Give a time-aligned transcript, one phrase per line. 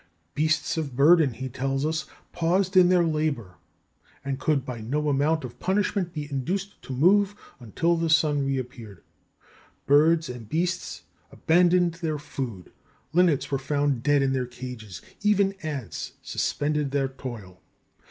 [0.33, 3.57] Beasts of burthen, he tells us, paused in their labour,
[4.25, 9.03] and could by no amount of punishment be induced to move until the sun reappeared.
[9.85, 12.71] Birds and beasts abandoned their food;
[13.13, 17.61] linnets were found dead in their cages; even ants suspended their toil.